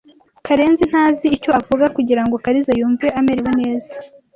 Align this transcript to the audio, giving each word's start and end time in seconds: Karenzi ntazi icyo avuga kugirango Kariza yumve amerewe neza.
Karenzi 0.45 0.83
ntazi 0.91 1.27
icyo 1.37 1.49
avuga 1.59 1.85
kugirango 1.95 2.35
Kariza 2.43 2.71
yumve 2.79 3.07
amerewe 3.19 3.51
neza. 3.61 3.91